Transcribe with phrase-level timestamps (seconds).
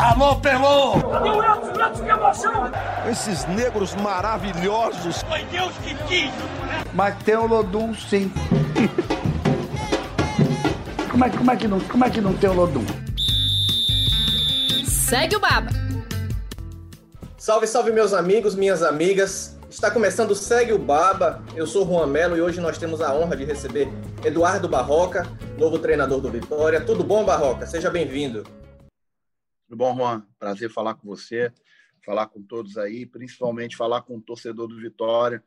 [0.00, 0.92] Alô, Pelô!
[1.10, 1.72] Cadê o Edson?
[1.72, 2.70] Edson, que emoção!
[3.10, 5.22] Esses negros maravilhosos.
[5.22, 6.32] Foi Deus que quis!
[6.94, 8.32] Mas tem o Lodum, sim.
[11.10, 12.84] como, é, como, é que não, como é que não tem o Lodum?
[14.86, 15.68] Segue o Baba.
[17.36, 19.58] Salve, salve, meus amigos, minhas amigas.
[19.68, 21.42] Está começando o Segue o Baba.
[21.54, 23.92] Eu sou Juan Melo e hoje nós temos a honra de receber
[24.24, 25.26] Eduardo Barroca,
[25.58, 26.80] novo treinador do Vitória.
[26.80, 27.66] Tudo bom, Barroca?
[27.66, 28.44] Seja bem-vindo.
[29.70, 30.26] Tudo bom, Juan?
[30.36, 31.52] Prazer falar com você,
[32.04, 35.44] falar com todos aí, principalmente falar com o torcedor do Vitória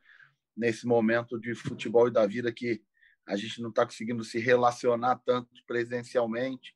[0.56, 2.82] nesse momento de futebol e da vida que
[3.26, 6.74] a gente não está conseguindo se relacionar tanto presencialmente.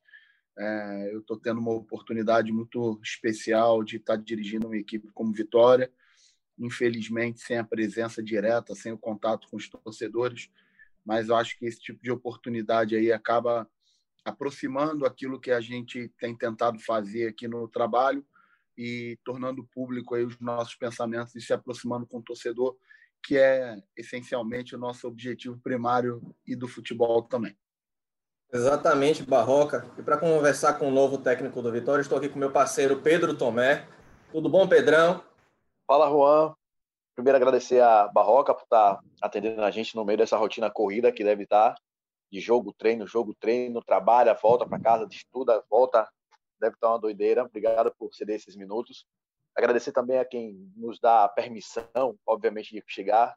[0.55, 5.33] É, eu estou tendo uma oportunidade muito especial de estar tá dirigindo uma equipe como
[5.33, 5.91] Vitória,
[6.55, 10.51] infelizmente sem a presença direta, sem o contato com os torcedores,
[11.03, 13.67] mas eu acho que esse tipo de oportunidade aí acaba
[14.23, 18.25] aproximando aquilo que a gente tem tentado fazer aqui no trabalho
[18.77, 22.77] e tornando público aí os nossos pensamentos e se aproximando com o torcedor,
[23.21, 27.57] que é essencialmente o nosso objetivo primário e do futebol também.
[28.51, 29.85] Exatamente, Barroca.
[29.97, 33.37] E para conversar com o novo técnico do Vitória, estou aqui com meu parceiro Pedro
[33.37, 33.85] Tomé.
[34.31, 35.23] Tudo bom, Pedrão?
[35.85, 36.55] Fala, Juan.
[37.15, 41.23] Primeiro, agradecer a Barroca por estar atendendo a gente no meio dessa rotina corrida que
[41.23, 41.75] deve estar
[42.31, 46.07] de jogo, treino, jogo, treino, trabalha, volta para casa, estuda, volta.
[46.59, 47.43] Deve estar uma doideira.
[47.43, 49.05] Obrigado por ceder esses minutos.
[49.55, 53.35] Agradecer também a quem nos dá a permissão, obviamente, de chegar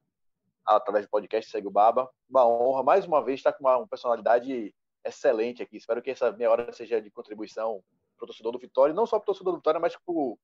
[0.64, 2.08] através do podcast Segue o Baba.
[2.28, 5.76] Uma honra, mais uma vez, estar com uma personalidade excelente aqui.
[5.76, 7.82] Espero que essa meia hora seja de contribuição
[8.16, 10.38] para o torcedor do Vitória, não só para o torcedor do Vitória, mas para o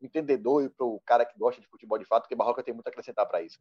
[0.00, 2.86] entendedor e para o cara que gosta de futebol de fato, que Barroca tem muito
[2.88, 3.60] a acrescentar para isso.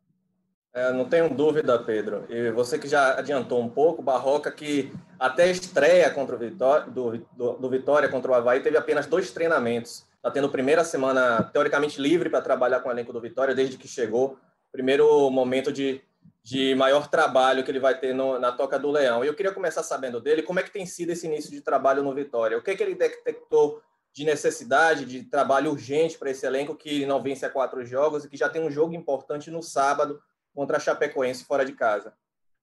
[0.73, 2.25] É, não tenho dúvida, Pedro.
[2.29, 7.17] E você que já adiantou um pouco, Barroca, que até estreia contra o Vitória, do,
[7.35, 10.05] do, do Vitória contra o Havaí, teve apenas dois treinamentos.
[10.15, 13.87] Está tendo primeira semana, teoricamente, livre para trabalhar com o elenco do Vitória desde que
[13.87, 14.37] chegou.
[14.71, 16.01] Primeiro momento de,
[16.41, 19.25] de maior trabalho que ele vai ter no, na Toca do Leão.
[19.25, 22.01] E eu queria começar sabendo dele como é que tem sido esse início de trabalho
[22.01, 22.57] no Vitória.
[22.57, 23.81] O que, é que ele detectou
[24.13, 28.29] de necessidade, de trabalho urgente para esse elenco que não vence a quatro jogos e
[28.29, 30.21] que já tem um jogo importante no sábado
[30.53, 32.13] contra a Chapecoense fora de casa.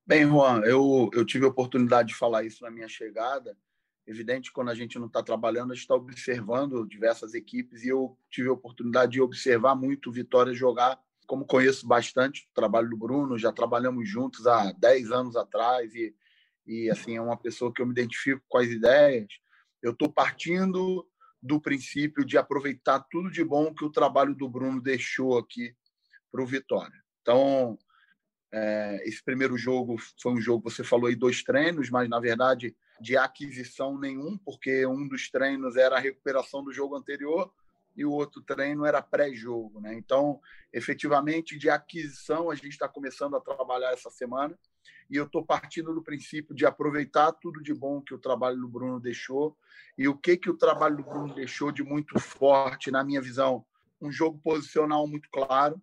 [0.06, 3.56] Bem, Juan, eu, eu tive a oportunidade de falar isso na minha chegada.
[4.06, 8.16] Evidente, quando a gente não está trabalhando, a gente está observando diversas equipes e eu
[8.30, 10.98] tive a oportunidade de observar muito o Vitória jogar.
[11.26, 16.14] Como conheço bastante o trabalho do Bruno, já trabalhamos juntos há 10 anos atrás e,
[16.66, 19.28] e assim, é uma pessoa que eu me identifico com as ideias.
[19.82, 21.06] Eu estou partindo
[21.42, 25.76] do princípio de aproveitar tudo de bom que o trabalho do Bruno deixou aqui
[26.32, 26.96] para o Vitória.
[27.22, 27.78] Então,
[28.52, 32.74] é, esse primeiro jogo foi um jogo, você falou aí, dois treinos, mas na verdade
[33.00, 37.52] de aquisição nenhum, porque um dos treinos era a recuperação do jogo anterior
[37.96, 39.80] e o outro treino era pré-jogo.
[39.80, 39.94] Né?
[39.94, 40.40] Então,
[40.72, 44.58] efetivamente, de aquisição, a gente está começando a trabalhar essa semana
[45.10, 48.68] e eu estou partindo do princípio de aproveitar tudo de bom que o trabalho do
[48.68, 49.56] Bruno deixou
[49.96, 53.64] e o que, que o trabalho do Bruno deixou de muito forte, na minha visão,
[54.00, 55.80] um jogo posicional muito claro,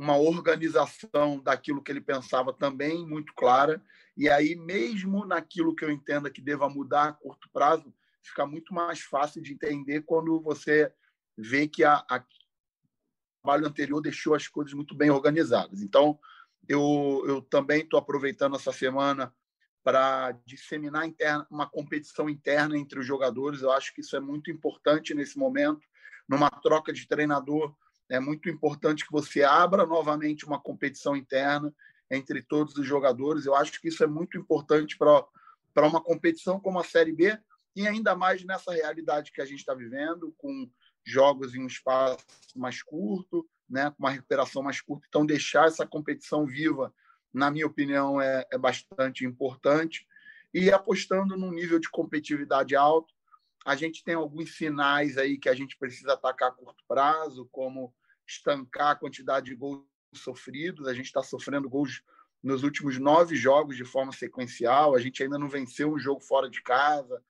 [0.00, 3.84] uma organização daquilo que ele pensava também muito clara.
[4.16, 8.72] E aí, mesmo naquilo que eu entenda que deva mudar a curto prazo, fica muito
[8.72, 10.90] mais fácil de entender quando você
[11.36, 15.80] vê que a, a o trabalho anterior deixou as coisas muito bem organizadas.
[15.80, 16.18] Então,
[16.68, 19.34] eu, eu também estou aproveitando essa semana
[19.82, 23.62] para disseminar interna, uma competição interna entre os jogadores.
[23.62, 25.86] Eu acho que isso é muito importante nesse momento,
[26.28, 27.74] numa troca de treinador
[28.10, 31.72] é muito importante que você abra novamente uma competição interna
[32.10, 33.46] entre todos os jogadores.
[33.46, 37.38] Eu acho que isso é muito importante para uma competição como a Série B
[37.74, 40.68] e ainda mais nessa realidade que a gente está vivendo, com
[41.04, 42.24] jogos em um espaço
[42.56, 45.06] mais curto, né, com uma recuperação mais curta.
[45.08, 46.92] Então, deixar essa competição viva,
[47.32, 50.04] na minha opinião, é, é bastante importante.
[50.52, 53.14] E apostando num nível de competitividade alto,
[53.64, 57.94] a gente tem alguns sinais aí que a gente precisa atacar a curto prazo, como
[58.30, 59.84] estancar a quantidade de gols
[60.14, 60.86] sofridos.
[60.86, 62.02] A gente está sofrendo gols
[62.42, 64.94] nos últimos nove jogos de forma sequencial.
[64.94, 67.22] A gente ainda não venceu um jogo fora de casa.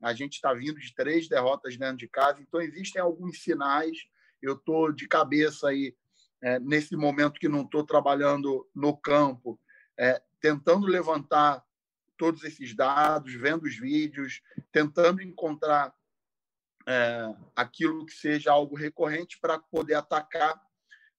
[0.00, 2.40] A gente está vindo de três derrotas dentro de casa.
[2.42, 3.96] Então, existem alguns sinais.
[4.42, 5.96] Eu estou de cabeça aí,
[6.42, 9.58] é, nesse momento que não estou trabalhando no campo,
[9.98, 11.64] é, tentando levantar
[12.18, 15.94] todos esses dados, vendo os vídeos, tentando encontrar
[16.86, 20.60] é, aquilo que seja algo recorrente para poder atacar,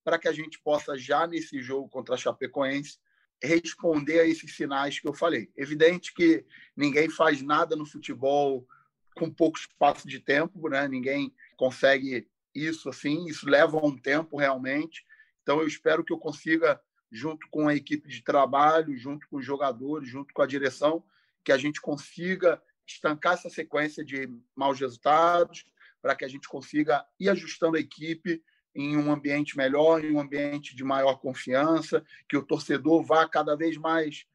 [0.04, 3.00] para que a gente possa, já nesse jogo contra a Chapecoense,
[3.42, 5.52] responder a esses sinais que eu falei.
[5.56, 6.46] Evidente que
[6.76, 8.68] ninguém faz nada no futebol
[9.16, 10.88] com pouco espaço de tempo, né?
[10.88, 15.06] Ninguém consegue isso assim, isso leva um tempo realmente.
[15.42, 16.80] Então eu espero que eu consiga
[17.12, 21.04] junto com a equipe de trabalho, junto com os jogadores, junto com a direção,
[21.44, 25.66] que a gente consiga estancar essa sequência de maus resultados,
[26.02, 28.44] para que a gente consiga ir ajustando a equipe
[28.76, 33.56] em um ambiente melhor, em um ambiente de maior confiança, que o torcedor vá cada
[33.56, 34.26] vez mais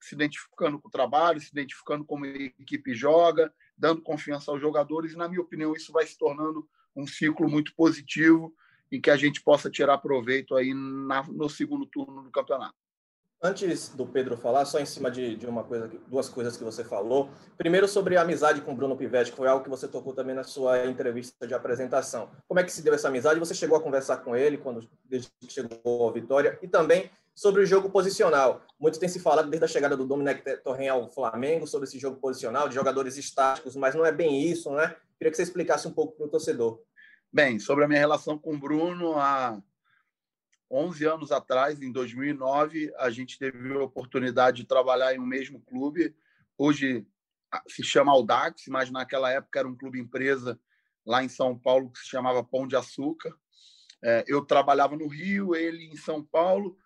[0.00, 5.12] se identificando com o trabalho, se identificando como a equipe joga, dando confiança aos jogadores,
[5.12, 6.66] e, na minha opinião, isso vai se tornando
[6.96, 8.54] um ciclo muito positivo
[8.90, 12.74] e que a gente possa tirar proveito aí na, no segundo turno do campeonato.
[13.42, 16.84] Antes do Pedro falar, só em cima de, de uma coisa, duas coisas que você
[16.84, 17.30] falou.
[17.56, 20.34] Primeiro sobre a amizade com o Bruno Pivetti, que foi algo que você tocou também
[20.34, 22.28] na sua entrevista de apresentação.
[22.46, 23.40] Como é que se deu essa amizade?
[23.40, 27.62] Você chegou a conversar com ele quando desde que chegou à Vitória e também sobre
[27.62, 28.60] o jogo posicional.
[28.78, 32.18] Muito tem se falado desde a chegada do Dominic Torren ao Flamengo sobre esse jogo
[32.18, 34.94] posicional de jogadores estáticos, mas não é bem isso, né?
[35.16, 36.78] Queria que você explicasse um pouco para o torcedor.
[37.32, 39.58] Bem, sobre a minha relação com o Bruno, há
[40.70, 45.60] 11 anos atrás, em 2009, a gente teve a oportunidade de trabalhar em um mesmo
[45.62, 46.14] clube.
[46.56, 47.06] Hoje
[47.66, 50.58] se chama Audax, mas naquela época era um clube empresa
[51.04, 53.34] lá em São Paulo que se chamava Pão de Açúcar.
[54.02, 56.76] É, eu trabalhava no Rio, ele em São Paulo.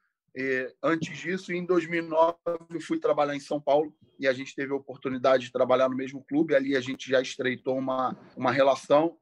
[0.82, 2.36] antes disso, em 2009,
[2.70, 5.96] eu fui trabalhar em São Paulo e a gente teve a oportunidade de trabalhar no
[5.96, 6.54] mesmo clube.
[6.54, 9.16] Ali a gente já estreitou uma, uma relação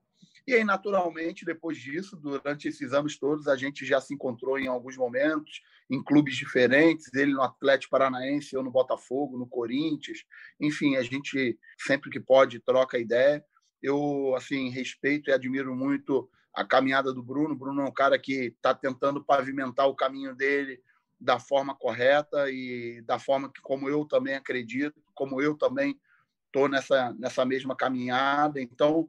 [0.47, 4.67] e aí, naturalmente, depois disso, durante esses anos todos, a gente já se encontrou em
[4.67, 10.25] alguns momentos, em clubes diferentes, ele no Atlético Paranaense, eu no Botafogo, no Corinthians.
[10.61, 13.45] Enfim, a gente sempre que pode troca ideia.
[13.83, 17.55] Eu, assim, respeito e admiro muito a caminhada do Bruno.
[17.55, 20.81] O Bruno é um cara que está tentando pavimentar o caminho dele
[21.21, 25.99] da forma correta e da forma que, como eu também acredito, como eu também
[26.47, 28.61] estou nessa, nessa mesma caminhada.
[28.61, 29.09] Então,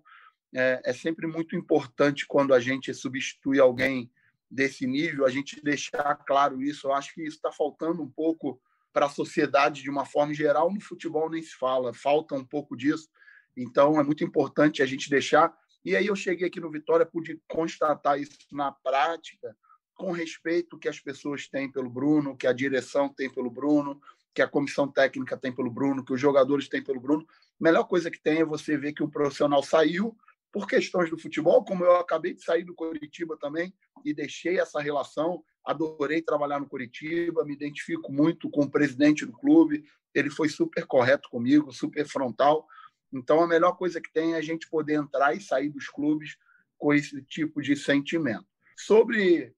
[0.55, 4.11] é, é sempre muito importante quando a gente substitui alguém
[4.49, 6.87] desse nível, a gente deixar claro isso.
[6.87, 8.61] Eu acho que isso está faltando um pouco
[8.91, 10.71] para a sociedade de uma forma geral.
[10.71, 13.09] No futebol nem se fala, falta um pouco disso.
[13.57, 15.51] Então é muito importante a gente deixar.
[15.83, 19.55] E aí eu cheguei aqui no Vitória, pude constatar isso na prática,
[19.95, 23.99] com respeito que as pessoas têm pelo Bruno, que a direção tem pelo Bruno,
[24.33, 27.25] que a comissão técnica tem pelo Bruno, que os jogadores têm pelo Bruno.
[27.29, 30.15] A melhor coisa que tem é você ver que o profissional saiu
[30.53, 33.73] por questões do futebol, como eu acabei de sair do Curitiba também
[34.05, 39.33] e deixei essa relação, adorei trabalhar no Curitiba, me identifico muito com o presidente do
[39.33, 39.83] clube,
[40.13, 42.67] ele foi super correto comigo, super frontal.
[43.11, 46.37] Então a melhor coisa que tem é a gente poder entrar e sair dos clubes
[46.77, 48.45] com esse tipo de sentimento.
[48.77, 49.55] Sobre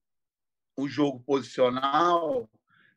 [0.78, 2.50] o jogo posicional,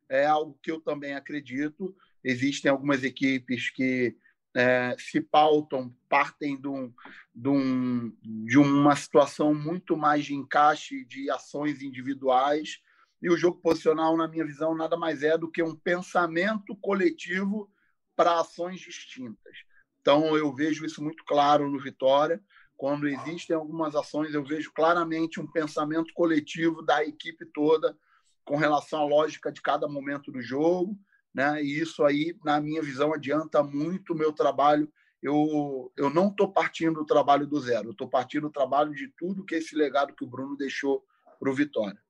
[0.09, 1.97] é algo que eu também acredito.
[2.23, 4.17] Existem algumas equipes que
[4.59, 6.93] é, se pautam, partem de, um,
[7.33, 8.13] de, um,
[8.45, 12.81] de uma situação muito mais de encaixe de ações individuais.
[13.23, 17.71] E o jogo posicional, na minha visão, nada mais é do que um pensamento coletivo
[18.17, 19.59] para ações distintas.
[20.01, 22.43] Então, eu vejo isso muito claro no Vitória.
[22.77, 27.97] Quando existem algumas ações, eu vejo claramente um pensamento coletivo da equipe toda
[28.45, 30.99] com relação à lógica de cada momento do jogo
[31.35, 31.63] né?
[31.63, 34.91] E isso aí, na minha visão, adianta muito o meu trabalho.
[35.23, 39.45] Eu, eu não estou partindo do trabalho do zero, estou partindo do trabalho de tudo
[39.45, 41.05] que esse legado que o Bruno deixou
[41.39, 42.01] para o Vitória.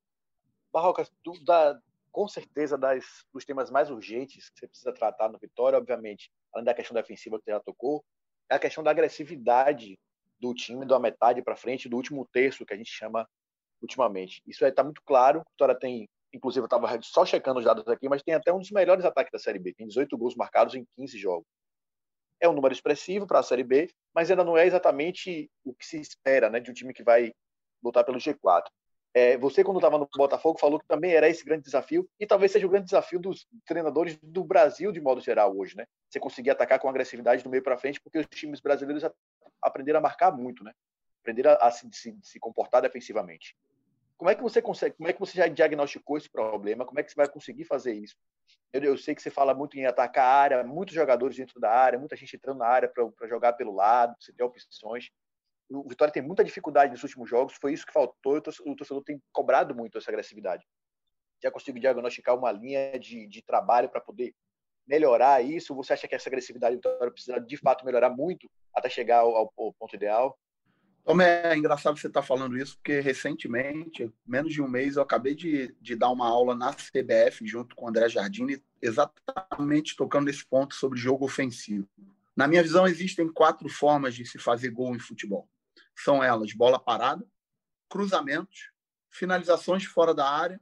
[0.72, 1.08] Barroca,
[1.44, 6.30] dá, com certeza das, dos temas mais urgentes que você precisa tratar no Vitória, obviamente,
[6.52, 8.04] além da questão defensiva que você já tocou,
[8.50, 9.98] é a questão da agressividade
[10.40, 13.28] do time, da metade para frente, do último terço que a gente chama
[13.80, 14.42] ultimamente.
[14.46, 15.40] Isso está muito claro.
[15.40, 18.58] A Vitória tem inclusive eu estava só checando os dados aqui, mas tem até um
[18.58, 21.46] dos melhores ataques da Série B, tem 18 gols marcados em 15 jogos.
[22.40, 25.84] É um número expressivo para a Série B, mas ainda não é exatamente o que
[25.84, 27.32] se espera né, de um time que vai
[27.82, 28.64] lutar pelo G4.
[29.14, 32.52] É, você, quando estava no Botafogo, falou que também era esse grande desafio, e talvez
[32.52, 35.76] seja o grande desafio dos treinadores do Brasil, de modo geral, hoje.
[35.76, 35.86] Né?
[36.08, 39.02] Você conseguir atacar com agressividade do meio para frente, porque os times brasileiros
[39.62, 40.72] aprenderam a marcar muito, né?
[41.20, 43.56] aprenderam a, se, se, se comportar defensivamente.
[44.18, 44.96] Como é que você consegue?
[44.96, 46.84] Como é que você já diagnosticou esse problema?
[46.84, 48.16] Como é que você vai conseguir fazer isso?
[48.72, 51.70] Eu, eu sei que você fala muito em atacar a área, muitos jogadores dentro da
[51.70, 55.08] área, muita gente entrando na área para jogar pelo lado, você tem opções.
[55.70, 58.36] O Vitória tem muita dificuldade nos últimos jogos, foi isso que faltou.
[58.66, 60.66] O torcedor tem cobrado muito essa agressividade.
[61.40, 64.34] Já consigo diagnosticar uma linha de, de trabalho para poder
[64.84, 65.76] melhorar isso?
[65.76, 69.52] Você acha que essa agressividade do Vitória precisa de fato melhorar muito até chegar ao,
[69.56, 70.36] ao ponto ideal?
[71.08, 75.02] Como é engraçado você estar tá falando isso, porque recentemente, menos de um mês, eu
[75.02, 80.26] acabei de, de dar uma aula na CBF junto com o André Jardini, exatamente tocando
[80.26, 81.88] nesse ponto sobre jogo ofensivo.
[82.36, 85.48] Na minha visão, existem quatro formas de se fazer gol em futebol.
[85.96, 87.26] São elas bola parada,
[87.88, 88.70] cruzamentos,
[89.08, 90.60] finalizações fora da área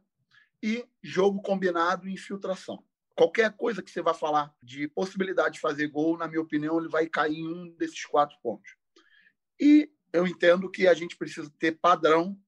[0.62, 2.85] e jogo combinado e infiltração.
[3.17, 6.88] Qualquer coisa que você vá falar de possibilidade de fazer gol, na minha opinião, ele
[6.88, 8.76] vai cair em um desses quatro pontos.
[9.59, 12.38] E eu entendo que a gente precisa ter padrão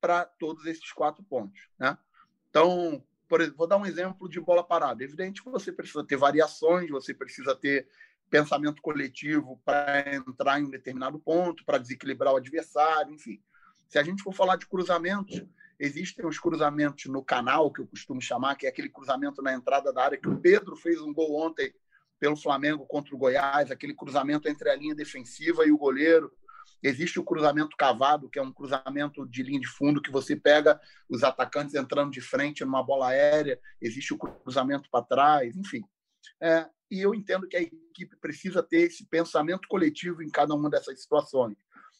[0.00, 1.68] para todos esses quatro pontos.
[1.78, 1.96] Né?
[2.50, 5.04] Então, exemplo, vou dar um exemplo de bola parada.
[5.04, 7.88] Evidente que você precisa ter variações, você precisa ter
[8.28, 13.40] pensamento coletivo para entrar em um determinado ponto, para desequilibrar o adversário, enfim.
[13.88, 15.44] Se a gente for falar de cruzamentos,
[15.78, 19.92] existem os cruzamentos no canal, que eu costumo chamar, que é aquele cruzamento na entrada
[19.92, 21.72] da área, que o Pedro fez um gol ontem
[22.18, 26.32] pelo Flamengo contra o Goiás, aquele cruzamento entre a linha defensiva e o goleiro.
[26.86, 30.80] Existe o cruzamento cavado, que é um cruzamento de linha de fundo que você pega
[31.08, 33.60] os atacantes entrando de frente numa bola aérea.
[33.80, 35.82] Existe o cruzamento para trás, enfim.
[36.40, 40.70] É, e eu entendo que a equipe precisa ter esse pensamento coletivo em cada uma
[40.70, 41.56] dessas situações.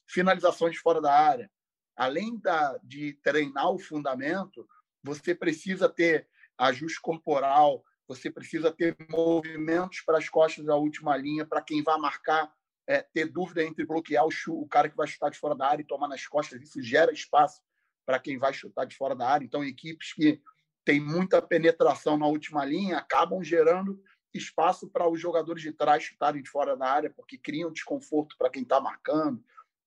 [0.06, 1.50] Finalizações fora da área.
[1.96, 4.68] Além da, de treinar o fundamento,
[5.02, 11.44] você precisa ter ajuste corporal, você precisa ter movimentos para as costas da última linha,
[11.44, 12.54] para quem vai marcar,
[12.86, 15.82] é, ter dúvida entre bloquear o, o cara que vai chutar de fora da área
[15.82, 16.62] e tomar nas costas.
[16.62, 17.60] Isso gera espaço
[18.04, 19.44] para quem vai chutar de fora da área.
[19.44, 20.40] Então, equipes que
[20.84, 24.00] têm muita penetração na última linha acabam gerando
[24.32, 28.50] espaço para os jogadores de trás chutarem de fora da área, porque criam desconforto para
[28.50, 29.42] quem está marcando,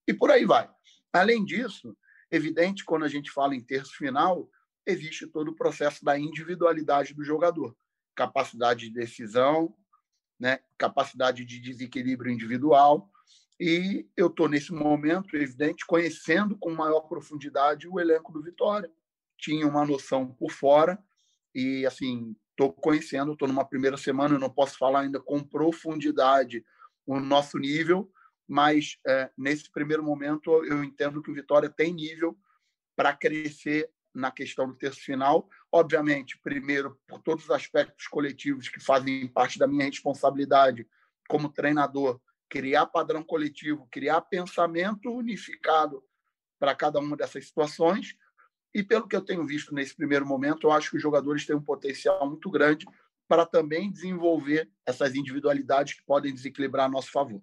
[0.08, 0.70] e por aí vai.
[1.14, 1.96] Além disso,
[2.32, 4.50] evidente, quando a gente fala em terço final,
[4.86, 7.76] existe todo o processo da individualidade do jogador,
[8.16, 9.76] capacidade de decisão,
[10.40, 13.12] né, capacidade de desequilíbrio individual,
[13.60, 18.90] e eu estou nesse momento, evidente, conhecendo com maior profundidade o elenco do Vitória.
[19.38, 20.98] Tinha uma noção por fora
[21.54, 26.64] e assim estou conhecendo, estou numa primeira semana, eu não posso falar ainda com profundidade
[27.06, 28.10] o nosso nível,
[28.48, 32.38] mas é, nesse primeiro momento eu entendo que o Vitória tem nível
[32.96, 35.50] para crescer na questão do terço final.
[35.72, 40.88] Obviamente, primeiro, por todos os aspectos coletivos que fazem parte da minha responsabilidade
[41.28, 46.04] como treinador, criar padrão coletivo, criar pensamento unificado
[46.60, 48.16] para cada uma dessas situações,
[48.74, 51.56] e pelo que eu tenho visto nesse primeiro momento, eu acho que os jogadores têm
[51.56, 52.86] um potencial muito grande
[53.28, 57.42] para também desenvolver essas individualidades que podem desequilibrar a nosso favor.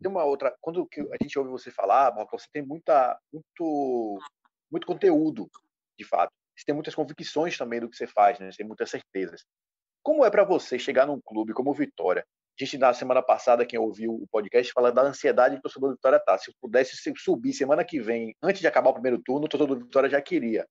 [0.00, 4.18] Tem uma outra, quando a gente ouve você falar, você tem muita, muito,
[4.70, 5.48] muito conteúdo,
[5.98, 6.32] de fato.
[6.56, 8.50] Você tem muitas convicções também do que você faz, né?
[8.50, 9.44] Você tem muitas certezas.
[10.02, 12.24] Como é para você chegar num clube como o Vitória,
[12.58, 15.90] a gente, na semana passada, quem ouviu o podcast, fala da ansiedade que o torcedor
[15.90, 16.38] do Vitória tá.
[16.38, 19.84] Se pudesse subir semana que vem, antes de acabar o primeiro turno, o torcedor do
[19.84, 20.64] Vitória já queria.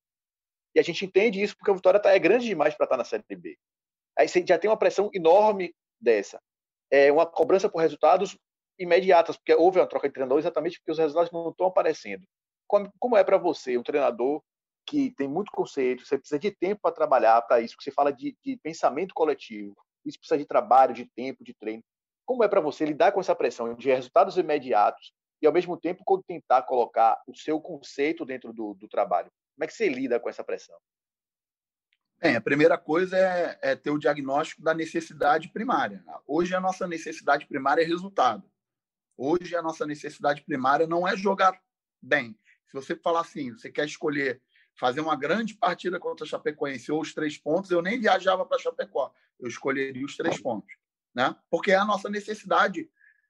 [0.73, 2.97] E a gente entende isso porque o Vitória tá, é grande demais para estar tá
[2.97, 3.57] na Série B.
[4.17, 6.39] Aí você já tem uma pressão enorme dessa.
[6.89, 8.37] É uma cobrança por resultados
[8.79, 12.23] imediatas, porque houve uma troca de treinador exatamente porque os resultados não estão aparecendo.
[12.67, 14.41] Como, como é para você, um treinador
[14.85, 18.11] que tem muito conceito, você precisa de tempo para trabalhar para isso, que você fala
[18.11, 21.83] de, de pensamento coletivo, isso precisa de trabalho, de tempo, de treino.
[22.25, 26.03] Como é para você lidar com essa pressão de resultados imediatos e, ao mesmo tempo,
[26.25, 29.31] tentar colocar o seu conceito dentro do, do trabalho?
[29.55, 30.77] Como é que você lida com essa pressão?
[32.19, 36.03] Bem, a primeira coisa é, é, ter o diagnóstico da necessidade primária.
[36.25, 38.49] Hoje, a nossa necessidade primária é resultado.
[39.17, 41.59] Hoje, a nossa necessidade primária não é jogar
[42.01, 42.37] bem.
[42.73, 44.41] Se você falar assim, você quer escolher
[44.75, 48.57] fazer uma grande partida contra a Chapecoense ou os três pontos, eu nem viajava para
[48.57, 49.13] Chapecó.
[49.39, 50.75] Eu escolheria os três pontos.
[51.13, 51.35] Né?
[51.51, 52.89] Porque é a nossa necessidade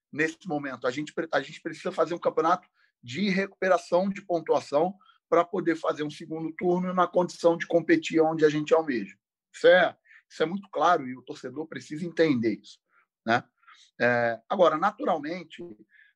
[0.09, 0.87] nesse momento.
[0.87, 2.69] A gente, a gente precisa fazer um campeonato
[3.03, 4.95] de recuperação de pontuação
[5.27, 9.13] para poder fazer um segundo turno na condição de competir onde a gente almeja.
[9.53, 9.93] Isso é,
[10.29, 12.79] isso é muito claro e o torcedor precisa entender isso.
[13.25, 13.43] Né?
[13.99, 15.61] É, agora, naturalmente,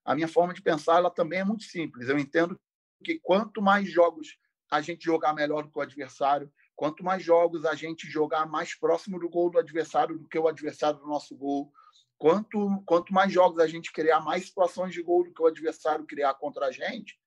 [0.05, 2.07] a minha forma de pensar ela também é muito simples.
[2.07, 2.57] Eu entendo
[3.03, 4.37] que quanto mais jogos
[4.69, 6.51] a gente jogar melhor do que o adversário.
[6.75, 10.47] Quanto mais jogos a gente jogar mais próximo do gol do adversário do que o
[10.47, 11.71] adversário do nosso gol,
[12.17, 16.05] quanto, quanto mais jogos a gente criar mais situações de gol do que o adversário
[16.05, 17.19] criar contra a gente,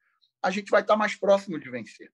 [0.43, 2.13] a gente vai estar mais próximo de vencer,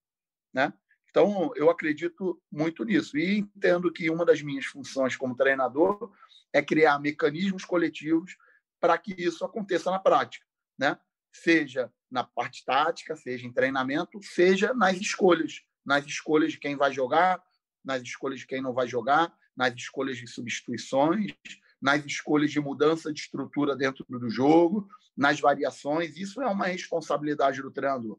[0.52, 0.72] né?
[1.10, 6.12] Então, eu acredito muito nisso e entendo que uma das minhas funções como treinador
[6.52, 8.36] é criar mecanismos coletivos
[8.78, 10.44] para que isso aconteça na prática,
[10.78, 10.98] né?
[11.32, 16.92] Seja na parte tática, seja em treinamento, seja nas escolhas, nas escolhas de quem vai
[16.92, 17.42] jogar,
[17.84, 21.32] nas escolhas de quem não vai jogar, nas escolhas de substituições,
[21.80, 26.16] nas escolhas de mudança de estrutura dentro do jogo, nas variações.
[26.16, 28.18] Isso é uma responsabilidade do treinador,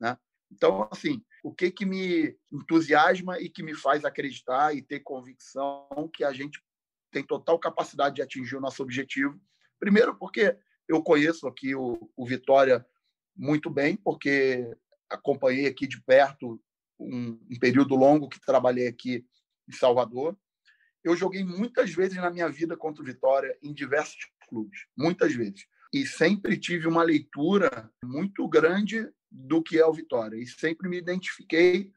[0.00, 0.16] né?
[0.50, 6.10] Então, assim, o que que me entusiasma e que me faz acreditar e ter convicção
[6.12, 6.62] que a gente
[7.10, 9.38] tem total capacidade de atingir o nosso objetivo
[9.78, 10.56] Primeiro, porque
[10.88, 12.84] eu conheço aqui o, o Vitória
[13.38, 14.76] muito bem, porque
[15.08, 16.60] acompanhei aqui de perto
[16.98, 19.24] um, um período longo que trabalhei aqui
[19.68, 20.36] em Salvador.
[21.04, 25.66] Eu joguei muitas vezes na minha vida contra o Vitória em diversos clubes, muitas vezes.
[25.92, 30.36] E sempre tive uma leitura muito grande do que é o Vitória.
[30.36, 31.92] E sempre me identifiquei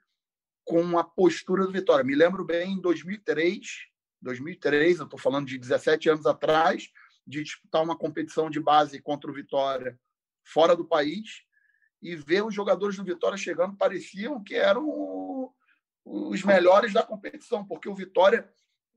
[0.63, 2.05] com a postura do Vitória.
[2.05, 3.60] Me lembro bem em 2003,
[4.21, 6.89] 2003, eu estou falando de 17 anos atrás,
[7.25, 10.00] de disputar uma competição de base contra o Vitória
[10.43, 11.43] fora do país
[12.01, 15.53] e ver os jogadores do Vitória chegando pareciam que eram
[16.03, 18.51] os melhores da competição, porque o Vitória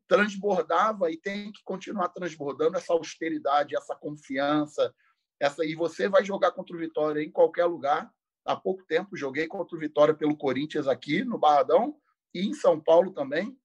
[0.08, 4.94] transbordava e tem que continuar transbordando essa austeridade, essa confiança,
[5.40, 8.10] essa e você vai jogar contra o Vitória em qualquer lugar.
[8.44, 11.96] Há pouco tempo joguei contra o Vitória pelo Corinthians aqui no Barradão
[12.32, 13.58] e em São Paulo também.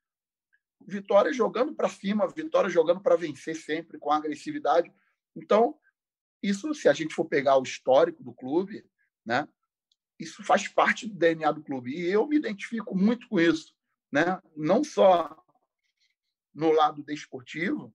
[0.87, 4.91] Vitória jogando para cima, Vitória jogando para vencer sempre com agressividade.
[5.35, 5.77] Então,
[6.41, 8.85] isso se a gente for pegar o histórico do clube,
[9.25, 9.47] né?
[10.17, 13.73] Isso faz parte do DNA do clube e eu me identifico muito com isso,
[14.11, 14.41] né?
[14.55, 15.43] Não só
[16.53, 17.93] no lado desportivo,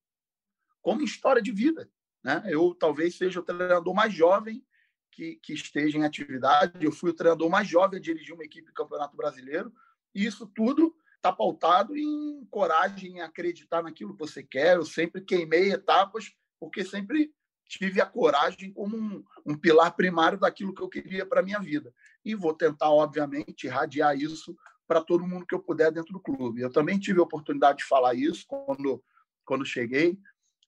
[0.81, 1.91] como em história de vida,
[2.23, 2.43] né?
[2.47, 4.65] Eu talvez seja o treinador mais jovem
[5.11, 6.85] que, que esteja em atividade.
[6.85, 9.73] Eu fui o treinador mais jovem a dirigir uma equipe do Campeonato Brasileiro
[10.15, 14.77] e isso tudo está pautado em coragem, em acreditar naquilo que você quer.
[14.77, 17.33] Eu sempre queimei etapas porque sempre
[17.69, 21.59] tive a coragem como um, um pilar primário daquilo que eu queria para a minha
[21.59, 21.93] vida.
[22.25, 24.57] E vou tentar, obviamente, irradiar isso
[24.87, 26.61] para todo mundo que eu puder dentro do clube.
[26.61, 29.03] Eu também tive a oportunidade de falar isso quando,
[29.45, 30.19] quando cheguei.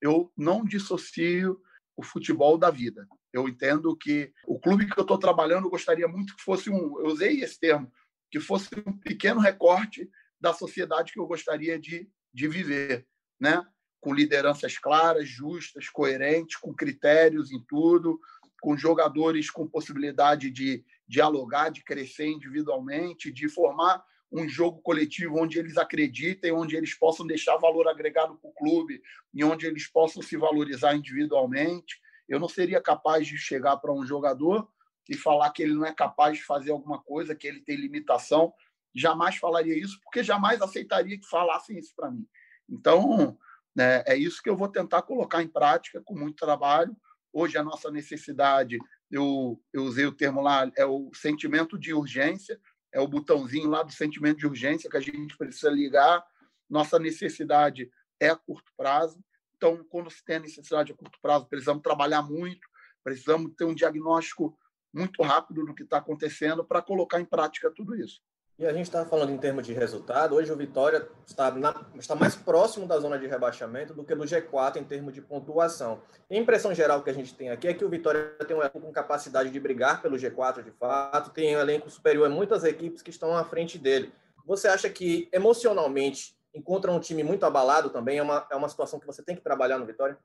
[0.00, 1.60] Eu não dissocio
[1.96, 3.06] o futebol da vida.
[3.32, 6.98] Eu entendo que o clube que eu estou trabalhando, eu gostaria muito que fosse um,
[7.00, 7.90] eu usei esse termo,
[8.30, 10.10] que fosse um pequeno recorte
[10.40, 13.06] da sociedade que eu gostaria de, de viver,
[13.40, 13.66] né?
[14.00, 18.20] Com lideranças claras, justas, coerentes, com critérios em tudo,
[18.60, 25.58] com jogadores com possibilidade de dialogar, de crescer individualmente, de formar um jogo coletivo onde
[25.58, 29.00] eles acreditem, onde eles possam deixar valor agregado para o clube
[29.32, 32.00] e onde eles possam se valorizar individualmente.
[32.28, 34.68] Eu não seria capaz de chegar para um jogador
[35.08, 38.52] e falar que ele não é capaz de fazer alguma coisa, que ele tem limitação.
[38.94, 42.26] Jamais falaria isso, porque jamais aceitaria que falassem isso para mim.
[42.68, 43.38] Então,
[43.76, 44.02] né?
[44.06, 46.96] É isso que eu vou tentar colocar em prática com muito trabalho.
[47.30, 48.78] Hoje, a nossa necessidade,
[49.10, 52.58] eu, eu usei o termo lá, é o sentimento de urgência,
[52.90, 56.24] é o botãozinho lá do sentimento de urgência que a gente precisa ligar.
[56.70, 59.22] Nossa necessidade é a curto prazo.
[59.56, 62.66] Então, quando se tem a necessidade a curto prazo, precisamos trabalhar muito,
[63.04, 64.58] precisamos ter um diagnóstico
[64.92, 68.22] muito rápido do que está acontecendo para colocar em prática tudo isso.
[68.58, 70.34] E a gente está falando em termos de resultado.
[70.34, 74.24] Hoje o Vitória está, na, está mais próximo da zona de rebaixamento do que do
[74.24, 76.00] G4 em termos de pontuação.
[76.30, 78.80] a impressão geral que a gente tem aqui é que o Vitória tem um elenco
[78.80, 83.02] com capacidade de brigar pelo G4 de fato, tem um elenco superior a muitas equipes
[83.02, 84.10] que estão à frente dele.
[84.46, 88.16] Você acha que emocionalmente encontra um time muito abalado também?
[88.16, 90.16] É uma, é uma situação que você tem que trabalhar no Vitória?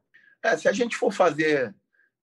[0.42, 1.76] É, se a gente for fazer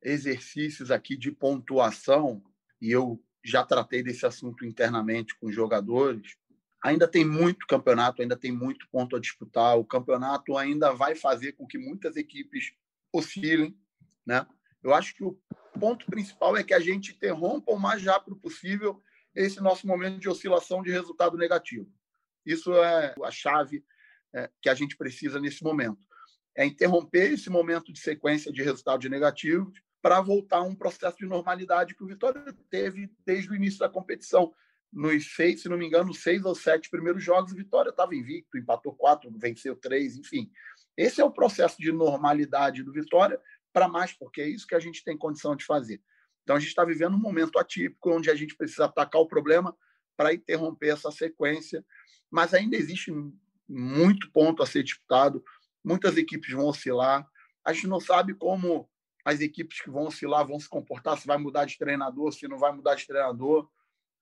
[0.03, 2.43] exercícios aqui de pontuação,
[2.81, 6.37] e eu já tratei desse assunto internamente com jogadores.
[6.85, 9.79] Ainda tem muito campeonato, ainda tem muito ponto a disputar.
[9.79, 12.73] O campeonato ainda vai fazer com que muitas equipes
[13.13, 13.77] oscilem,
[14.25, 14.47] né?
[14.83, 15.37] Eu acho que o
[15.81, 19.03] ponto principal é que a gente interrompa o mais rápido possível
[19.35, 21.91] esse nosso momento de oscilação de resultado negativo.
[22.45, 23.85] Isso é a chave
[24.35, 25.99] é, que a gente precisa nesse momento.
[26.57, 31.27] É interromper esse momento de sequência de resultados negativos para voltar a um processo de
[31.27, 34.55] normalidade que o Vitória teve desde o início da competição.
[34.91, 38.57] Nos seis, se não me engano, seis ou sete primeiros jogos, o Vitória estava invicto,
[38.57, 40.51] empatou quatro, venceu três, enfim.
[40.97, 43.39] Esse é o processo de normalidade do Vitória,
[43.71, 46.01] para mais, porque é isso que a gente tem condição de fazer.
[46.43, 49.77] Então, a gente está vivendo um momento atípico, onde a gente precisa atacar o problema
[50.17, 51.85] para interromper essa sequência,
[52.31, 53.13] mas ainda existe
[53.69, 55.45] muito ponto a ser disputado,
[55.85, 57.29] muitas equipes vão oscilar,
[57.63, 58.89] a gente não sabe como
[59.29, 62.57] as equipes que vão oscilar vão se comportar, se vai mudar de treinador, se não
[62.57, 63.69] vai mudar de treinador.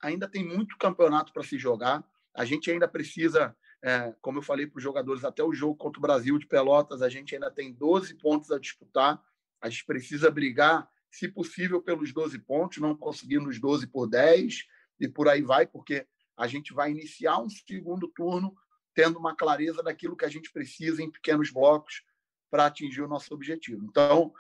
[0.03, 2.05] Ainda tem muito campeonato para se jogar.
[2.35, 6.01] A gente ainda precisa, é, como eu falei para os jogadores, até o jogo contra
[6.01, 9.23] o Brasil de Pelotas, a gente ainda tem 12 pontos a disputar.
[9.61, 14.67] A gente precisa brigar, se possível, pelos 12 pontos, não conseguindo os 12 por 10
[14.99, 16.05] e por aí vai, porque
[16.37, 18.57] a gente vai iniciar um segundo turno
[18.93, 22.03] tendo uma clareza daquilo que a gente precisa em pequenos blocos
[22.51, 23.87] para atingir o nosso objetivo.
[23.87, 24.33] Então,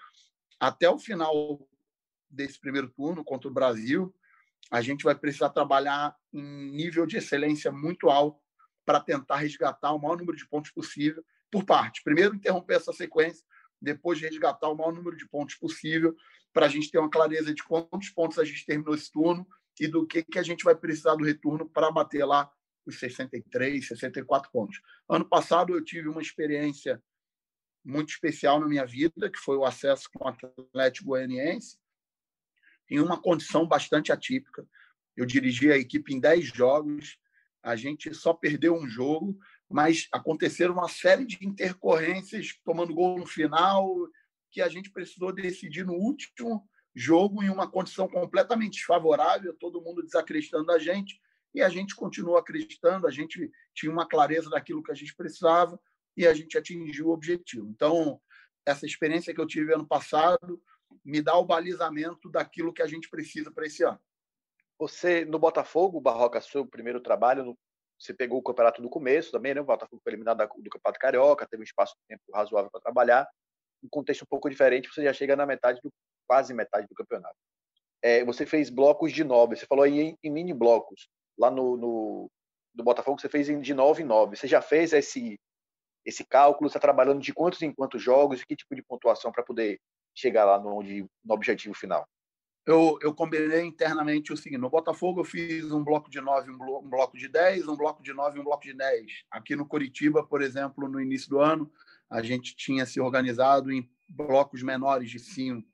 [0.58, 1.68] até o final
[2.28, 4.14] desse primeiro turno contra o Brasil,
[4.70, 8.40] a gente vai precisar trabalhar em nível de excelência muito alto
[8.84, 12.02] para tentar resgatar o maior número de pontos possível por parte.
[12.02, 13.44] Primeiro, interromper essa sequência
[13.80, 16.16] depois resgatar o maior número de pontos possível,
[16.52, 19.46] para a gente ter uma clareza de quantos pontos a gente terminou esse turno
[19.78, 22.50] e do que, que a gente vai precisar do retorno para bater lá
[22.86, 24.80] os 63, 64 pontos.
[25.08, 27.02] Ano passado eu tive uma experiência
[27.86, 31.78] muito especial na minha vida, que foi o acesso com o Atlético Goianiense,
[32.90, 34.66] em uma condição bastante atípica.
[35.16, 37.16] Eu dirigi a equipe em 10 jogos,
[37.62, 43.26] a gente só perdeu um jogo, mas aconteceram uma série de intercorrências, tomando gol no
[43.26, 43.88] final,
[44.50, 50.02] que a gente precisou decidir no último jogo em uma condição completamente desfavorável, todo mundo
[50.02, 51.20] desacreditando a gente,
[51.54, 55.80] e a gente continuou acreditando, a gente tinha uma clareza daquilo que a gente precisava
[56.16, 57.68] e a gente atingiu o objetivo.
[57.68, 58.20] Então,
[58.64, 60.60] essa experiência que eu tive ano passado
[61.04, 64.00] me dá o balizamento daquilo que a gente precisa para esse ano.
[64.78, 67.56] Você, no Botafogo, Barroca, seu primeiro trabalho,
[67.98, 69.60] você pegou o campeonato do começo também, né?
[69.60, 73.28] O Botafogo foi eliminado do Campeonato Carioca, teve um espaço de tempo razoável para trabalhar.
[73.82, 75.92] Um contexto um pouco diferente, você já chega na metade, do,
[76.26, 77.36] quase metade do campeonato.
[78.02, 81.08] É, você fez blocos de nove, você falou aí em, em mini blocos.
[81.38, 82.30] Lá no, no,
[82.74, 84.36] do Botafogo, você fez de nove em nove.
[84.36, 85.40] Você já fez esse,
[86.06, 86.68] esse cálculo?
[86.68, 88.42] Está trabalhando de quantos em quantos jogos?
[88.44, 89.78] Que tipo de pontuação para poder
[90.14, 92.08] chegar lá no, no objetivo final?
[92.66, 96.58] eu, eu combinei internamente o seguinte: no Botafogo eu fiz um bloco de 9, um,
[96.58, 99.06] blo um bloco de 10, um bloco de 9 e um bloco de 10.
[99.30, 101.70] Aqui no Curitiba, por exemplo, no início do ano,
[102.10, 105.66] a gente tinha se organizado em blocos menores de 5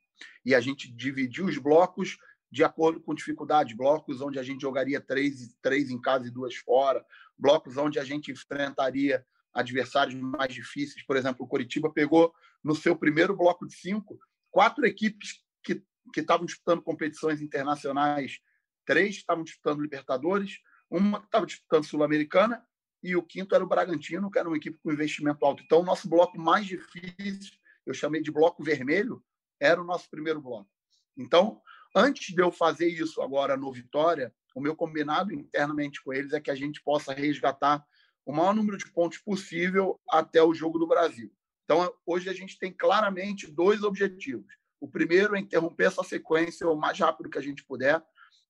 [0.45, 2.19] e a gente dividiu os blocos
[2.51, 3.75] de acordo com dificuldade.
[3.75, 7.03] Blocos onde a gente jogaria três, três em casa e duas fora,
[7.39, 11.05] blocos onde a gente enfrentaria adversários mais difíceis.
[11.05, 14.19] Por exemplo, o Curitiba pegou no seu primeiro bloco de cinco
[14.51, 18.41] quatro equipes que que estavam disputando competições internacionais,
[18.85, 20.59] três estavam disputando Libertadores,
[20.91, 22.65] uma que estava disputando Sul-Americana
[23.03, 25.63] e o quinto era o Bragantino, que era uma equipe com investimento alto.
[25.63, 27.53] Então, o nosso bloco mais difícil,
[27.85, 29.23] eu chamei de bloco vermelho,
[29.61, 30.71] era o nosso primeiro bloco.
[31.17, 31.61] Então,
[31.95, 36.41] antes de eu fazer isso agora no Vitória, o meu combinado internamente com eles é
[36.41, 37.85] que a gente possa resgatar
[38.25, 41.33] o maior número de pontos possível até o jogo do Brasil.
[41.65, 44.53] Então, hoje a gente tem claramente dois objetivos.
[44.81, 48.03] O primeiro é interromper essa sequência o mais rápido que a gente puder,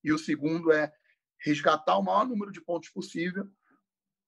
[0.02, 0.92] e o segundo é
[1.38, 3.48] resgatar o maior número de pontos possível,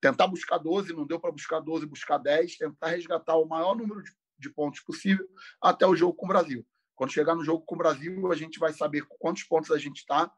[0.00, 4.02] tentar buscar 12, não deu para buscar 12, buscar 10, tentar resgatar o maior número
[4.38, 5.26] de, pontos possível
[5.62, 6.66] até o jogo com o Brasil.
[6.94, 10.00] Quando chegar no jogo com o Brasil, a gente vai saber quantos pontos a gente
[10.00, 10.30] está,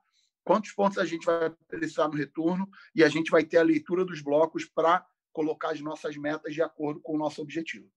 [0.46, 4.04] quantos pontos a gente vai precisar no retorno, e a gente vai ter a leitura
[4.04, 7.90] dos blocos para colocar as nossas metas de acordo com o nosso objetivo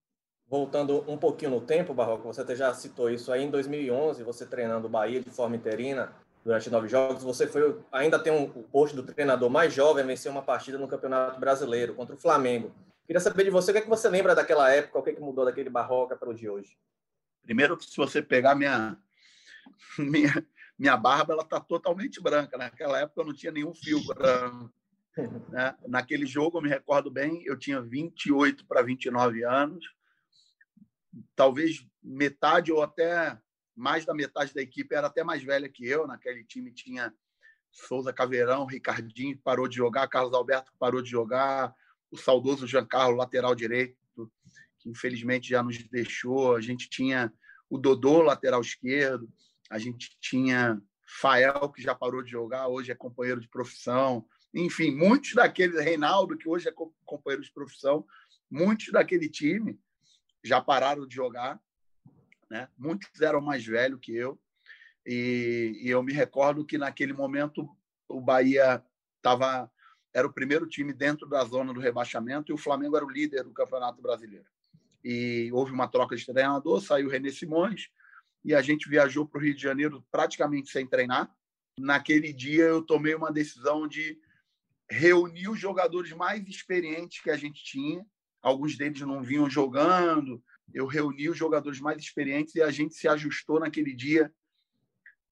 [0.50, 4.88] voltando um pouquinho no tempo, Barroco, você já citou isso aí em 2011, você treinando
[4.88, 6.12] o Bahia de forma interina
[6.44, 10.08] durante nove jogos, você foi ainda tem um, o posto do treinador mais jovem a
[10.08, 12.74] vencer uma partida no Campeonato Brasileiro contra o Flamengo.
[13.06, 15.14] Queria saber de você o que, é que você lembra daquela época, o que, é
[15.14, 16.76] que mudou daquele Barroca para o de hoje.
[17.44, 18.98] Primeiro, se você pegar minha
[20.00, 20.46] minha,
[20.80, 22.58] minha barba, ela está totalmente branca.
[22.58, 24.74] Naquela época eu não tinha nenhum fio branco.
[25.50, 25.76] Né?
[25.86, 29.86] Naquele jogo, eu me recordo bem, eu tinha 28 para 29 anos
[31.36, 33.38] talvez metade ou até
[33.76, 36.08] mais da metade da equipe era até mais velha que eu.
[36.08, 37.14] Naquele time tinha
[37.72, 41.74] Souza Caveirão, Ricardinho, que parou de jogar, Carlos Alberto, que parou de jogar,
[42.12, 43.96] o saudoso Giancarlo, lateral direito,
[44.80, 46.56] que infelizmente já nos deixou.
[46.56, 47.32] A gente tinha
[47.70, 49.32] o Dodô, lateral esquerdo,
[49.70, 54.26] a gente tinha Fael, que já parou de jogar, hoje é companheiro de profissão.
[54.54, 56.74] Enfim, muitos daqueles, Reinaldo, que hoje é
[57.06, 58.06] companheiro de profissão,
[58.50, 59.80] muitos daquele time
[60.44, 61.60] já pararam de jogar,
[62.50, 62.68] né?
[62.78, 64.40] Muitos eram mais velhos que eu.
[65.06, 67.70] E, e eu me recordo que naquele momento
[68.08, 68.84] o Bahia
[69.18, 69.72] estava
[70.12, 73.44] era o primeiro time dentro da zona do rebaixamento e o Flamengo era o líder
[73.44, 74.48] do Campeonato Brasileiro.
[75.04, 77.90] E houve uma troca de treinador, saiu o René Simões
[78.44, 81.34] e a gente viajou para o Rio de Janeiro praticamente sem treinar.
[81.78, 84.18] Naquele dia eu tomei uma decisão de
[84.90, 88.06] reunir os jogadores mais experientes que a gente tinha
[88.42, 90.44] alguns deles não vinham jogando.
[90.74, 94.32] Eu reuni os jogadores mais experientes e a gente se ajustou naquele dia,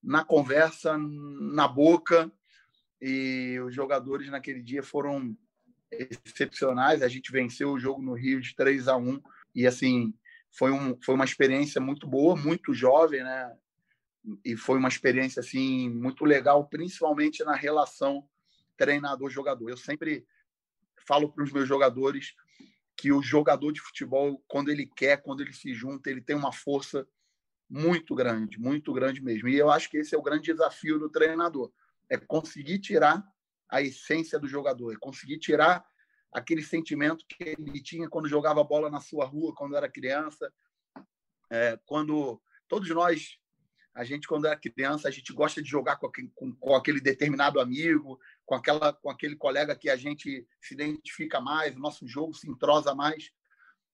[0.02, 2.32] na conversa, na boca.
[3.02, 5.38] E os jogadores naquele dia foram
[5.92, 7.02] excepcionais.
[7.02, 9.22] A gente venceu o jogo no Rio de 3 a 1
[9.54, 10.14] e assim
[10.58, 13.56] foi, um, foi uma experiência muito boa, muito jovem, né?
[14.44, 18.28] E foi uma experiência assim muito legal, principalmente na relação
[18.76, 19.70] treinador-jogador.
[19.70, 20.26] Eu sempre
[21.08, 22.36] falo para os meus jogadores
[22.96, 26.52] que o jogador de futebol, quando ele quer, quando ele se junta, ele tem uma
[26.52, 27.08] força
[27.70, 29.48] muito grande, muito grande mesmo.
[29.48, 31.72] E eu acho que esse é o grande desafio do treinador,
[32.10, 33.24] é conseguir tirar
[33.70, 35.86] a essência do jogador, é conseguir tirar
[36.34, 40.52] aquele sentimento que ele tinha quando jogava bola na sua rua, quando era criança,
[41.50, 43.40] É, quando todos nós,
[43.96, 47.00] a gente quando era criança, a gente gosta de jogar com aquele, com, com aquele
[47.00, 52.06] determinado amigo, com aquela, com aquele colega que a gente se identifica mais, o nosso
[52.06, 53.32] jogo se entrosa mais.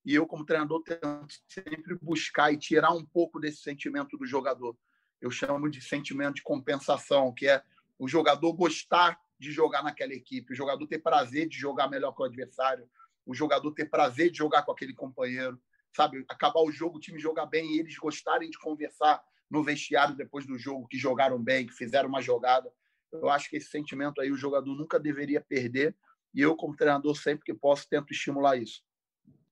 [0.04, 4.76] E eu, como treinador, tento sempre buscar e tirar um pouco desse sentimento do jogador.
[5.22, 7.64] Eu chamo de sentimento de compensação, que é
[8.00, 12.22] o jogador gostar de jogar naquela equipe, o jogador ter prazer de jogar melhor que
[12.22, 12.90] o adversário,
[13.26, 15.60] o jogador ter prazer de jogar com aquele companheiro,
[15.96, 16.26] sabe?
[16.30, 20.46] Acabar o jogo, o time jogar bem e eles gostarem de conversar no vestiário depois
[20.46, 22.72] do jogo, que jogaram bem, que fizeram uma jogada.
[23.12, 25.96] Eu acho que esse sentimento aí o jogador nunca deveria perder
[26.34, 28.82] e eu, como treinador, sempre que posso, tento estimular isso.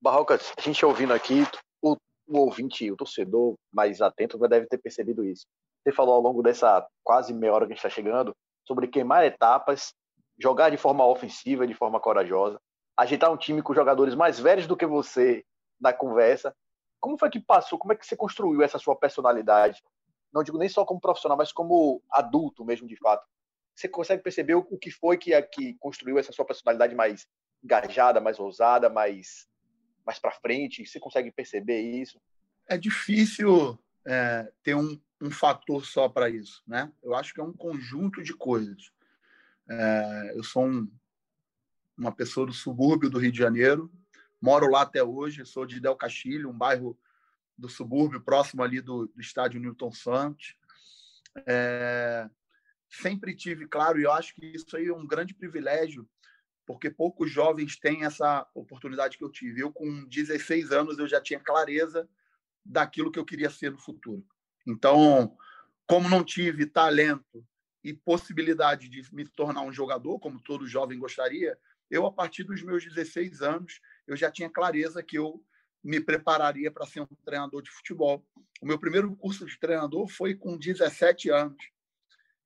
[0.02, 1.44] Barroca, a gente ouvindo aqui,
[1.80, 1.96] o,
[2.28, 5.46] o ouvinte, o torcedor mais atento deve ter percebido isso.
[5.84, 9.24] Você falou ao longo dessa quase meia hora que a gente está chegando sobre queimar
[9.26, 9.94] etapas,
[10.40, 12.60] jogar de forma ofensiva, de forma corajosa,
[12.98, 15.44] ajeitar um time com jogadores mais velhos do que você
[15.80, 16.56] na conversa.
[17.00, 17.80] Como foi que passou?
[17.80, 19.82] Como é que você construiu essa sua personalidade?
[20.34, 23.26] Não digo nem só como profissional, mas como adulto mesmo, de fato.
[23.76, 27.28] Você consegue perceber o que foi que, que construiu essa sua personalidade mais
[27.64, 29.48] engajada, mais ousada, mais
[30.06, 30.86] mais para frente?
[30.86, 32.20] Você consegue perceber isso?
[32.68, 36.92] É difícil é, ter um, um fator só para isso, né?
[37.04, 38.92] Eu acho que é um conjunto de coisas.
[39.70, 40.92] É, eu sou um,
[41.98, 43.92] uma pessoa do subúrbio do Rio de Janeiro,
[44.42, 46.98] moro lá até hoje, sou de Del Castilho, um bairro
[47.58, 50.56] do subúrbio próximo ali do, do estádio Newton Santos.
[51.46, 52.30] É,
[52.90, 56.08] sempre tive claro, e eu acho que isso aí é um grande privilégio
[56.66, 59.62] porque poucos jovens têm essa oportunidade que eu tive.
[59.62, 62.08] Eu, com 16 anos, eu já tinha clareza
[62.64, 64.26] daquilo que eu queria ser no futuro.
[64.66, 65.36] Então,
[65.88, 67.46] como não tive talento
[67.84, 71.58] e possibilidade de me tornar um jogador, como todo jovem gostaria,
[71.90, 75.44] eu, a partir dos meus 16 anos, eu já tinha clareza que eu
[75.84, 78.26] me prepararia para ser um treinador de futebol.
[78.62, 81.58] O meu primeiro curso de treinador foi com 17 anos.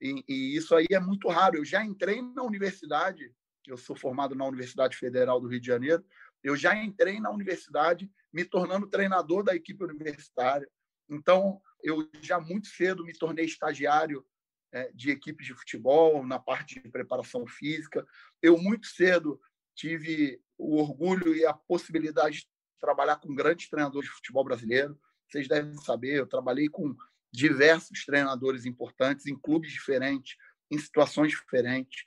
[0.01, 1.57] E, e isso aí é muito raro.
[1.57, 3.31] Eu já entrei na universidade
[3.67, 6.03] eu sou formado na Universidade Federal do Rio de Janeiro,
[6.43, 10.69] eu já entrei na universidade me tornando treinador da equipe universitária.
[11.09, 14.25] Então, eu já muito cedo me tornei estagiário
[14.71, 18.05] é, de equipes de futebol, na parte de preparação física.
[18.41, 19.39] Eu muito cedo
[19.75, 22.47] tive o orgulho e a possibilidade de
[22.81, 24.99] trabalhar com grandes treinadores de futebol brasileiro.
[25.29, 26.95] Vocês devem saber, eu trabalhei com
[27.31, 30.35] diversos treinadores importantes em clubes diferentes,
[30.71, 32.05] em situações diferentes.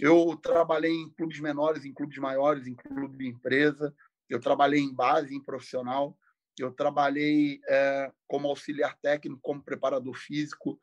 [0.00, 3.94] Eu trabalhei em clubes menores, em clubes maiores, em clube de empresa.
[4.28, 6.16] Eu trabalhei em base, em profissional.
[6.62, 10.80] Eu trabalhei é, como auxiliar técnico, como preparador físico,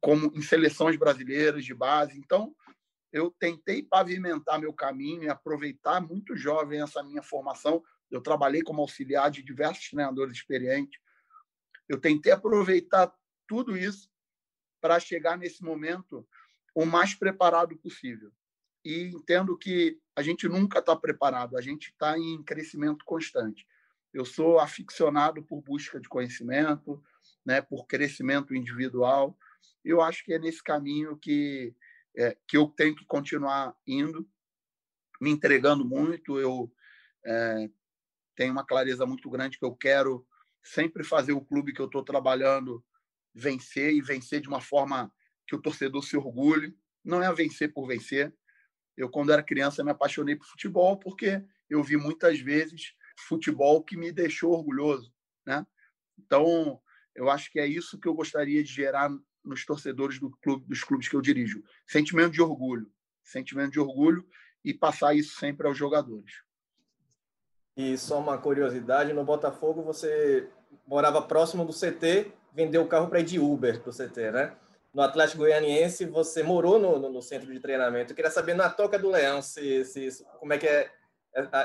[0.00, 2.18] como em seleções brasileiras de base.
[2.18, 2.54] Então,
[3.12, 7.82] eu tentei pavimentar meu caminho e aproveitar muito jovem essa minha formação.
[8.10, 11.00] Eu trabalhei como auxiliar de diversos treinadores experientes.
[11.88, 13.12] Eu tentei aproveitar
[13.46, 14.10] tudo isso
[14.80, 16.26] para chegar nesse momento
[16.74, 18.30] o mais preparado possível
[18.84, 23.66] e entendo que a gente nunca está preparado, a gente está em crescimento constante.
[24.12, 27.02] Eu sou aficionado por busca de conhecimento,
[27.44, 29.38] né, por crescimento individual.
[29.84, 31.74] Eu acho que é nesse caminho que
[32.16, 34.28] é, que eu tenho que continuar indo,
[35.20, 36.38] me entregando muito.
[36.38, 36.72] Eu
[37.24, 37.70] é,
[38.34, 40.26] tenho uma clareza muito grande que eu quero
[40.62, 42.84] sempre fazer o clube que eu estou trabalhando
[43.34, 45.12] vencer e vencer de uma forma
[45.46, 46.76] que o torcedor se orgulhe.
[47.04, 48.34] Não é vencer por vencer,
[48.98, 51.40] eu, quando era criança, me apaixonei por futebol porque
[51.70, 52.94] eu vi muitas vezes
[53.26, 55.12] futebol que me deixou orgulhoso,
[55.46, 55.66] né?
[56.18, 56.80] Então,
[57.14, 59.10] eu acho que é isso que eu gostaria de gerar
[59.44, 61.62] nos torcedores do clube, dos clubes que eu dirijo.
[61.86, 62.90] Sentimento de orgulho,
[63.22, 64.26] sentimento de orgulho
[64.64, 66.42] e passar isso sempre aos jogadores.
[67.76, 70.48] E só uma curiosidade, no Botafogo você
[70.86, 74.56] morava próximo do CT, vendeu o carro para ir de Uber para o CT, né?
[74.92, 78.12] no Atlético Goianiense, você morou no, no, no, centro de treinamento.
[78.12, 80.90] Eu queria saber na Toca do Leão se, se como é que é,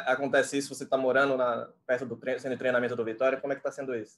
[0.07, 0.73] acontece isso.
[0.73, 3.39] Você está morando na, perto do centro de treinamento do Vitória?
[3.39, 4.17] Como é que está sendo isso?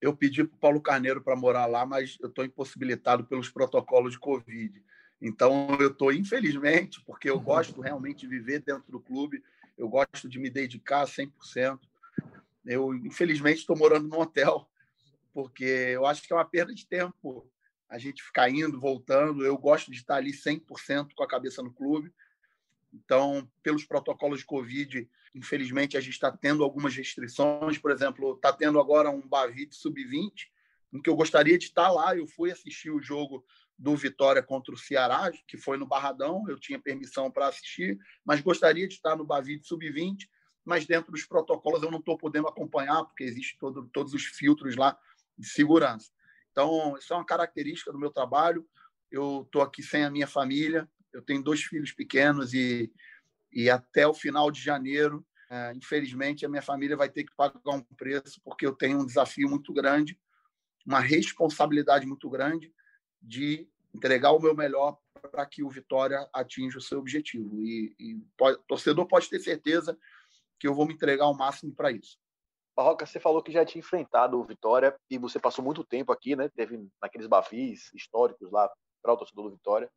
[0.00, 4.12] Eu pedi para o Paulo Carneiro para morar lá, mas eu estou impossibilitado pelos protocolos
[4.12, 4.82] de Covid.
[5.20, 9.42] Então, eu estou, infelizmente, porque eu gosto realmente de viver dentro do clube,
[9.78, 11.78] eu gosto de me dedicar 100%.
[12.66, 14.68] Eu, infelizmente, estou morando num hotel,
[15.32, 17.48] porque eu acho que é uma perda de tempo
[17.88, 19.44] a gente ficar indo, voltando.
[19.44, 22.12] Eu gosto de estar ali 100% com a cabeça no clube.
[22.92, 27.78] Então, pelos protocolos de Covid, infelizmente, a gente está tendo algumas restrições.
[27.78, 30.32] Por exemplo, está tendo agora um Bavite Sub-20,
[30.92, 32.14] em que eu gostaria de estar lá.
[32.14, 33.44] Eu fui assistir o jogo
[33.78, 36.44] do Vitória contra o Ceará, que foi no Barradão.
[36.48, 40.28] Eu tinha permissão para assistir, mas gostaria de estar no Bavite Sub-20.
[40.64, 44.76] mas dentro dos protocolos eu não estou podendo acompanhar, porque existem todo, todos os filtros
[44.76, 44.96] lá
[45.36, 46.10] de segurança.
[46.52, 48.64] Então, isso é uma característica do meu trabalho.
[49.10, 52.92] Eu estou aqui sem a minha família, eu tenho dois filhos pequenos e,
[53.52, 57.60] e até o final de janeiro, é, infelizmente, a minha família vai ter que pagar
[57.66, 60.18] um preço, porque eu tenho um desafio muito grande,
[60.86, 62.72] uma responsabilidade muito grande
[63.20, 64.98] de entregar o meu melhor
[65.30, 67.62] para que o Vitória atinja o seu objetivo.
[67.62, 69.96] E, e pode, torcedor pode ter certeza
[70.58, 72.18] que eu vou me entregar ao máximo para isso.
[72.74, 76.34] Barroca, você falou que já tinha enfrentado o Vitória e você passou muito tempo aqui,
[76.34, 76.48] né?
[76.48, 78.70] Teve naqueles bafis históricos lá
[79.02, 79.90] para o torcedor do Vitória.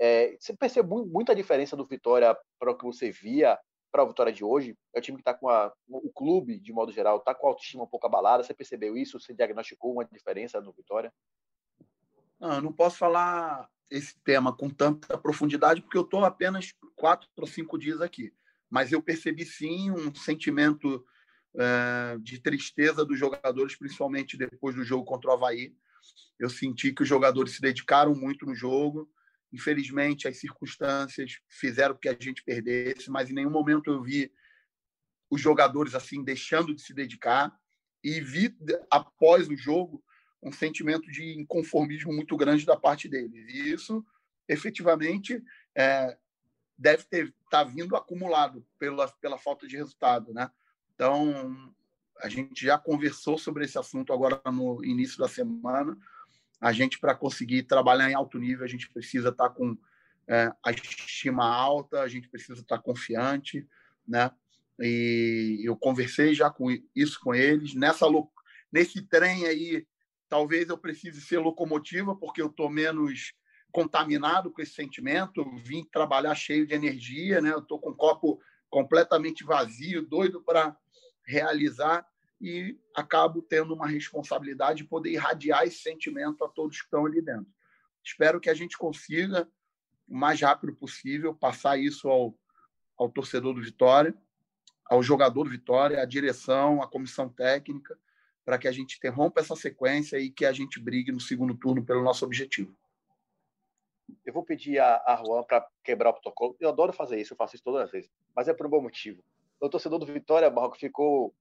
[0.00, 3.58] É, você percebeu muita diferença do Vitória para o que você via
[3.92, 4.76] para o Vitória de hoje?
[4.92, 7.50] É o time que está com a, o clube, de modo geral, está com a
[7.50, 8.42] autoestima um pouco abalada.
[8.42, 9.20] Você percebeu isso?
[9.20, 11.12] Você diagnosticou uma diferença no Vitória?
[12.40, 17.28] Não, eu não posso falar esse tema com tanta profundidade porque eu estou apenas quatro
[17.36, 18.34] ou cinco dias aqui.
[18.68, 21.04] Mas eu percebi sim um sentimento
[21.56, 25.72] é, de tristeza dos jogadores, principalmente depois do jogo contra o Havaí.
[26.38, 29.08] Eu senti que os jogadores se dedicaram muito no jogo.
[29.54, 34.32] Infelizmente, as circunstâncias fizeram que a gente perdesse, mas em nenhum momento eu vi
[35.30, 37.56] os jogadores assim deixando de se dedicar
[38.02, 38.52] e vi
[38.90, 40.02] após o jogo
[40.42, 43.48] um sentimento de inconformismo muito grande da parte deles.
[43.48, 44.04] E isso,
[44.48, 45.40] efetivamente,
[45.72, 46.18] é,
[46.76, 50.50] deve ter tá vindo acumulado pela, pela falta de resultado, né?
[50.96, 51.72] Então,
[52.20, 55.96] a gente já conversou sobre esse assunto agora no início da semana
[56.60, 59.76] a gente, para conseguir trabalhar em alto nível, a gente precisa estar tá com
[60.28, 63.66] é, a estima alta, a gente precisa estar tá confiante,
[64.06, 64.30] né?
[64.80, 67.74] E eu conversei já com isso com eles.
[67.74, 68.06] Nessa
[68.72, 69.86] nesse trem aí,
[70.28, 73.34] talvez eu precise ser locomotiva, porque eu estou menos
[73.70, 75.40] contaminado com esse sentimento.
[75.40, 77.52] Eu vim trabalhar cheio de energia, né?
[77.52, 80.76] Eu estou com o copo completamente vazio, doido para
[81.24, 82.04] realizar
[82.40, 87.22] e acabo tendo uma responsabilidade de poder irradiar esse sentimento a todos que estão ali
[87.22, 87.46] dentro.
[88.02, 89.48] Espero que a gente consiga,
[90.06, 92.34] o mais rápido possível, passar isso ao,
[92.98, 94.14] ao torcedor do Vitória,
[94.86, 97.98] ao jogador do Vitória, à direção, à comissão técnica,
[98.44, 101.84] para que a gente interrompa essa sequência e que a gente brigue no segundo turno
[101.84, 102.76] pelo nosso objetivo.
[104.24, 106.54] Eu vou pedir a, a Juan para quebrar o protocolo.
[106.60, 108.82] Eu adoro fazer isso, eu faço isso todas as vezes, mas é por um bom
[108.82, 109.24] motivo.
[109.58, 111.34] O torcedor do Vitória, Barroco, ficou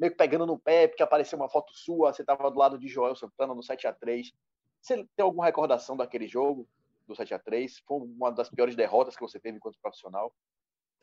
[0.00, 2.88] meio que pegando no pé, porque apareceu uma foto sua, você estava do lado de
[2.88, 4.32] Joel Santana no 7 a 3
[4.80, 6.66] Você tem alguma recordação daquele jogo,
[7.06, 10.34] do 7 a 3 Foi uma das piores derrotas que você teve enquanto profissional?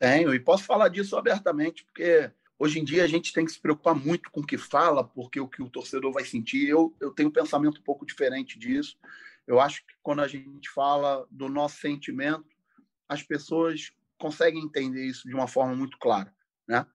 [0.00, 3.60] Tenho, e posso falar disso abertamente, porque hoje em dia a gente tem que se
[3.60, 6.68] preocupar muito com o que fala, porque o que o torcedor vai sentir.
[6.68, 8.96] Eu, eu tenho um pensamento um pouco diferente disso.
[9.46, 12.46] Eu acho que quando a gente fala do nosso sentimento,
[13.08, 16.32] as pessoas conseguem entender isso de uma forma muito clara,
[16.66, 16.86] né?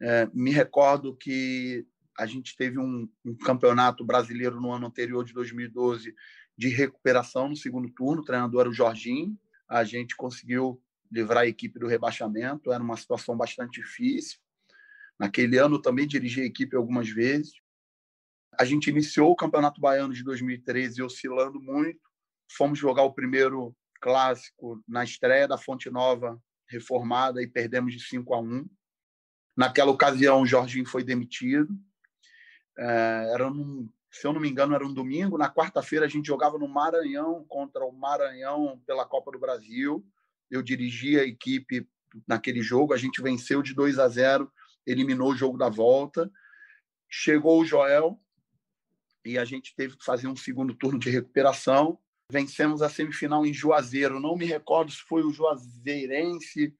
[0.00, 1.86] É, me recordo que
[2.18, 6.14] a gente teve um, um, campeonato brasileiro no ano anterior, de 2012,
[6.56, 8.22] de recuperação no segundo turno.
[8.22, 9.38] O treinador era o Jorginho.
[9.68, 12.72] A gente conseguiu livrar a equipe do rebaixamento.
[12.72, 14.38] Era uma situação bastante difícil.
[15.18, 17.52] Naquele ano, também dirigi a equipe algumas vezes.
[18.58, 22.00] A gente iniciou o Campeonato Baiano de 2013 oscilando muito.
[22.50, 28.34] Fomos jogar o primeiro clássico na estreia da Fonte Nova reformada e perdemos de 5
[28.34, 28.68] a 1
[29.58, 31.76] Naquela ocasião, o Jorginho foi demitido.
[32.78, 35.36] É, era num, se eu não me engano, era um domingo.
[35.36, 40.06] Na quarta-feira, a gente jogava no Maranhão contra o Maranhão pela Copa do Brasil.
[40.48, 41.88] Eu dirigi a equipe
[42.24, 42.94] naquele jogo.
[42.94, 44.48] A gente venceu de 2 a 0,
[44.86, 46.30] eliminou o jogo da volta.
[47.10, 48.16] Chegou o Joel
[49.24, 51.98] e a gente teve que fazer um segundo turno de recuperação.
[52.30, 54.20] Vencemos a semifinal em Juazeiro.
[54.20, 56.72] Não me recordo se foi o Juazeirense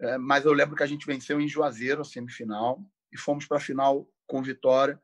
[0.00, 2.82] é, mas eu lembro que a gente venceu em Juazeiro a semifinal
[3.12, 5.00] e fomos para a final com vitória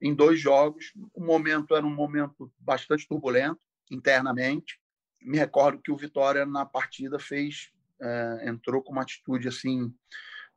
[0.00, 0.92] em dois jogos.
[1.12, 4.80] O momento era um momento bastante turbulento internamente.
[5.20, 9.92] Me recordo que o Vitória na partida fez é, entrou com uma atitude assim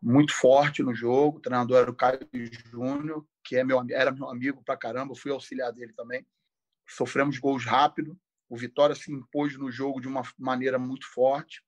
[0.02, 1.38] muito forte no jogo.
[1.38, 2.20] O treinador era o Caio
[2.70, 6.26] Júnior, que é meu, era meu amigo para caramba, fui auxiliar dele também.
[6.88, 8.18] Sofremos gols rápido.
[8.48, 11.64] O Vitória se impôs no jogo de uma maneira muito forte.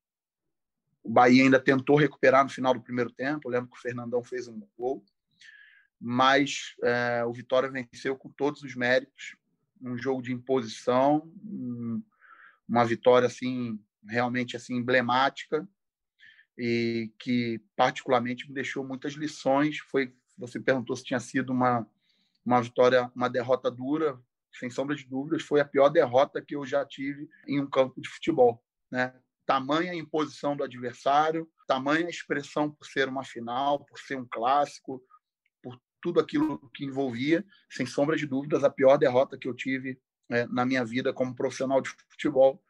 [1.04, 3.42] O Bahia ainda tentou recuperar no final do primeiro tempo.
[3.44, 5.04] Eu lembro que o Fernandão fez um gol,
[6.00, 9.36] mas é, o Vitória venceu com todos os méritos.
[9.82, 12.02] Um jogo de imposição, um,
[12.66, 13.78] uma vitória assim
[14.08, 15.68] realmente assim emblemática
[16.56, 19.78] e que particularmente me deixou muitas lições.
[19.78, 21.86] Foi você perguntou se tinha sido uma
[22.44, 24.20] uma vitória, uma derrota dura,
[24.52, 28.00] sem sombra de dúvidas, foi a pior derrota que eu já tive em um campo
[28.00, 29.14] de futebol, né?
[29.46, 35.02] Tamanha imposição do adversário, tamanha expressão por ser uma final, por ser um clássico,
[35.62, 40.00] por tudo aquilo que envolvia, sem sombra de dúvidas, a pior derrota que eu tive
[40.30, 42.62] é, na minha vida como profissional de futebol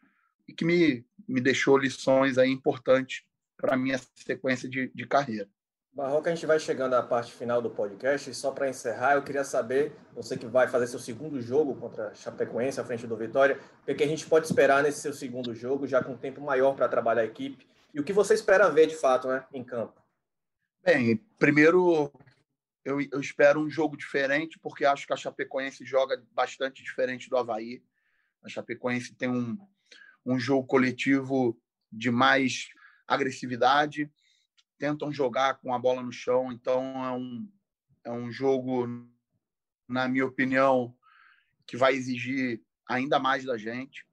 [0.47, 3.25] e que me, me deixou lições aí importantes
[3.57, 5.49] para a minha sequência de, de carreira.
[5.95, 9.45] Barroca, a gente vai chegando à parte final do podcast só para encerrar, eu queria
[9.45, 13.61] saber, você que vai fazer seu segundo jogo contra a Chapecoense à frente do Vitória,
[13.87, 16.89] o que a gente pode esperar nesse seu segundo jogo, já com tempo maior para
[16.89, 17.65] trabalhar a equipe,
[17.95, 20.03] e o que você espera ver de fato né, em campo?
[20.83, 22.11] Bem, primeiro
[22.85, 27.37] eu, eu espero um jogo diferente, porque acho que a Chapecoense joga bastante diferente do
[27.37, 27.81] Havaí.
[28.43, 29.57] A Chapecoense tem um,
[30.27, 31.57] um jogo coletivo
[31.91, 32.69] de mais
[33.07, 34.11] agressividade,
[34.85, 37.49] tentam jogar com a bola no chão, então é um,
[38.05, 38.87] é um jogo,
[39.89, 40.95] na minha opinião,
[41.67, 44.07] que vai exigir ainda mais da gente,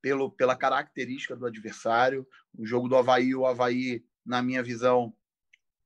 [0.00, 2.26] pelo, pela característica do adversário.
[2.56, 5.14] O jogo do Havaí, o Havaí, na minha visão,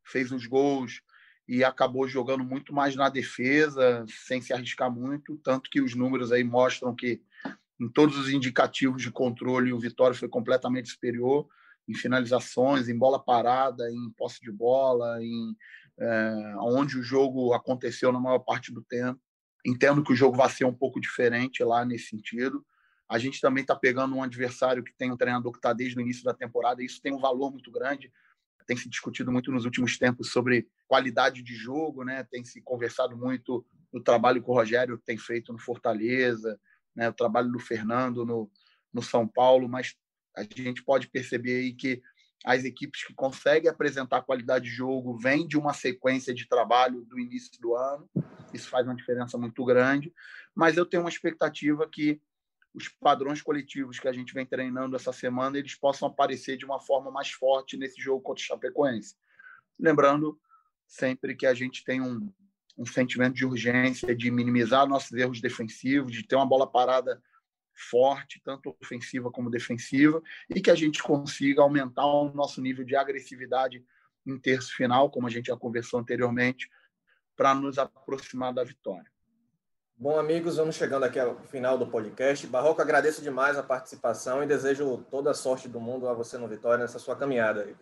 [0.04, 1.02] fez os gols
[1.48, 6.30] e acabou jogando muito mais na defesa, sem se arriscar muito, tanto que os números
[6.30, 7.20] aí mostram que
[7.80, 11.48] em todos os indicativos de controle o Vitória foi completamente superior
[11.90, 15.56] em finalizações, em bola parada, em posse de bola, em
[15.98, 19.20] é, onde o jogo aconteceu na maior parte do tempo.
[19.66, 22.64] Entendo que o jogo vai ser um pouco diferente lá nesse sentido.
[23.08, 26.00] A gente também está pegando um adversário que tem um treinador que está desde o
[26.00, 26.80] início da temporada.
[26.80, 28.10] E isso tem um valor muito grande.
[28.66, 32.24] Tem se discutido muito nos últimos tempos sobre qualidade de jogo, né?
[32.30, 36.58] Tem se conversado muito no trabalho que o Rogério tem feito no Fortaleza,
[36.94, 37.08] né?
[37.08, 38.48] O trabalho do Fernando no,
[38.92, 39.96] no São Paulo, mas
[40.40, 42.02] a gente pode perceber aí que
[42.44, 47.18] as equipes que conseguem apresentar qualidade de jogo vêm de uma sequência de trabalho do
[47.18, 48.08] início do ano.
[48.52, 50.12] Isso faz uma diferença muito grande.
[50.54, 52.20] Mas eu tenho uma expectativa que
[52.72, 56.80] os padrões coletivos que a gente vem treinando essa semana eles possam aparecer de uma
[56.80, 59.16] forma mais forte nesse jogo contra o Chapecoense.
[59.78, 60.40] Lembrando
[60.86, 62.32] sempre que a gente tem um,
[62.78, 67.20] um sentimento de urgência de minimizar nossos erros defensivos, de ter uma bola parada
[67.80, 72.96] forte, tanto ofensiva como defensiva, e que a gente consiga aumentar o nosso nível de
[72.96, 73.84] agressividade
[74.26, 76.70] em terço final, como a gente já conversou anteriormente,
[77.36, 79.10] para nos aproximar da vitória.
[79.96, 82.46] Bom, amigos, vamos chegando aqui ao final do podcast.
[82.46, 86.48] Barroco, agradeço demais a participação e desejo toda a sorte do mundo a você no
[86.48, 87.64] Vitória nessa sua caminhada.
[87.64, 87.76] Aí,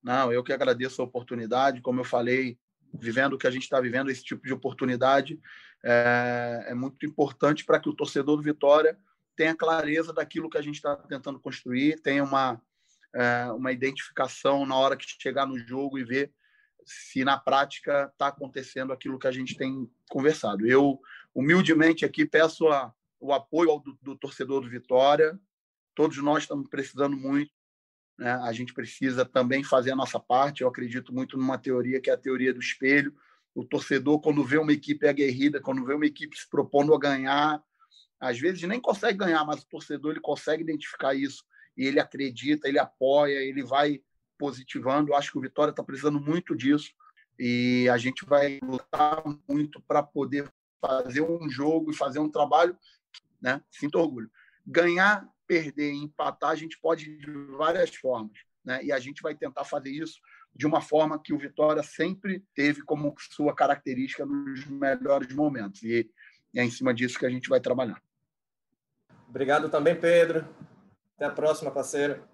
[0.00, 1.80] Não, eu que agradeço a oportunidade.
[1.80, 2.56] Como eu falei,
[2.92, 5.40] vivendo o que a gente está vivendo, esse tipo de oportunidade
[5.84, 8.98] é, é muito importante para que o torcedor do Vitória
[9.36, 12.60] tenha clareza daquilo que a gente está tentando construir, tenha uma,
[13.14, 16.32] é, uma identificação na hora que chegar no jogo e ver
[16.84, 20.66] se na prática está acontecendo aquilo que a gente tem conversado.
[20.66, 21.00] Eu,
[21.34, 25.38] humildemente, aqui peço a, o apoio do, do torcedor do Vitória.
[25.94, 27.52] Todos nós estamos precisando muito
[28.22, 28.34] né?
[28.44, 30.60] A gente precisa também fazer a nossa parte.
[30.60, 33.12] Eu acredito muito numa teoria que é a teoria do espelho.
[33.52, 37.60] O torcedor, quando vê uma equipe aguerrida, quando vê uma equipe se propondo a ganhar,
[38.20, 41.44] às vezes nem consegue ganhar, mas o torcedor ele consegue identificar isso
[41.76, 44.00] e ele acredita, ele apoia, ele vai
[44.38, 45.10] positivando.
[45.10, 46.92] Eu acho que o Vitória está precisando muito disso
[47.36, 50.48] e a gente vai lutar muito para poder
[50.80, 52.78] fazer um jogo e fazer um trabalho,
[53.40, 53.60] né?
[53.68, 54.30] Sinto orgulho.
[54.64, 58.38] Ganhar perder e empatar, a gente pode de várias formas.
[58.64, 58.84] Né?
[58.84, 60.18] E a gente vai tentar fazer isso
[60.54, 65.82] de uma forma que o Vitória sempre teve como sua característica nos melhores momentos.
[65.82, 66.10] E
[66.56, 68.02] é em cima disso que a gente vai trabalhar.
[69.28, 70.48] Obrigado também, Pedro.
[71.16, 72.26] Até a próxima, parceiro.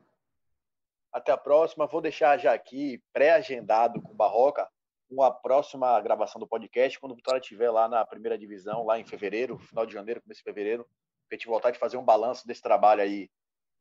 [1.13, 1.89] Até a próxima.
[1.89, 4.69] Vou deixar já aqui pré-agendado com o Barroca
[5.11, 9.05] uma próxima gravação do podcast quando o Vitória estiver lá na primeira divisão, lá em
[9.05, 10.87] fevereiro, final de janeiro, começo de fevereiro
[11.31, 13.31] a gente voltar de fazer um balanço desse trabalho aí,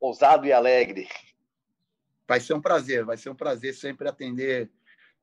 [0.00, 1.08] ousado e alegre.
[2.26, 4.70] Vai ser um prazer, vai ser um prazer sempre atender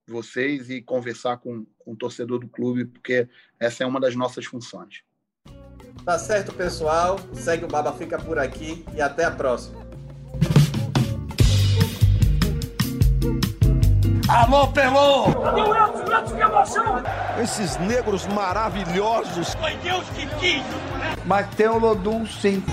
[0.08, 3.28] vocês e conversar com, com o torcedor do clube, porque
[3.60, 5.04] essa é uma das nossas funções.
[6.04, 7.18] Tá certo, pessoal.
[7.34, 9.86] Segue o Baba Fica por aqui e até a próxima.
[14.28, 15.28] Alô, Pelô!
[15.28, 16.96] Meu que emoção!
[17.42, 19.54] Esses negros maravilhosos.
[19.54, 20.85] Foi Deus que quis!
[21.26, 22.64] Mas tem o Lodum, sim.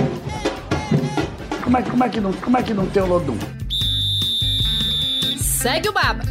[1.62, 3.38] como, é, como, é que não, como é que não tem o Lodum?
[5.38, 6.22] Segue o Baba.